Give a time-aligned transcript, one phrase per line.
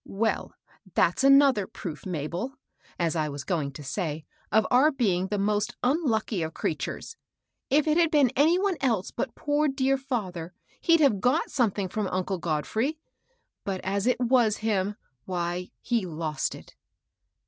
[0.03, 0.55] Well,
[0.95, 2.55] that's another proof, Mabel,
[2.97, 7.13] as I was going to say, of our bdng the most unlucky of crea tures
[7.71, 11.51] I If it had been any one else but poor, dear fether, he'd have got
[11.51, 12.97] something from uncle God frey;
[13.63, 14.95] but as it wa» him,
[15.25, 16.73] why— he lost it."